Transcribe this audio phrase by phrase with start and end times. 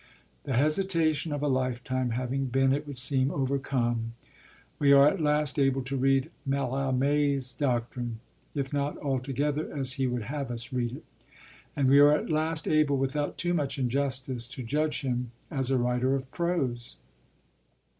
[0.45, 4.13] The hesitation of a lifetime having been, it would seem, overcome,
[4.79, 8.19] we are at last able to read Mallarmé's 'doctrine,'
[8.55, 11.05] if not altogether as he would have us read it.
[11.75, 15.77] And we are at last able, without too much injustice, to judge him as a
[15.77, 16.97] writer of prose.